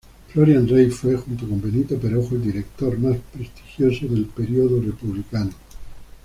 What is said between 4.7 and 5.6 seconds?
republicano.